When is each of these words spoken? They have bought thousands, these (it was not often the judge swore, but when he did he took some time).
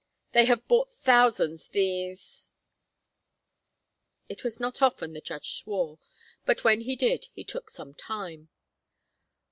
They 0.31 0.45
have 0.45 0.67
bought 0.67 0.91
thousands, 0.91 1.67
these 1.67 2.53
(it 4.29 4.43
was 4.43 4.59
not 4.59 4.81
often 4.81 5.13
the 5.13 5.21
judge 5.21 5.59
swore, 5.59 5.99
but 6.43 6.63
when 6.63 6.81
he 6.81 6.95
did 6.95 7.27
he 7.35 7.43
took 7.43 7.69
some 7.69 7.93
time). 7.93 8.49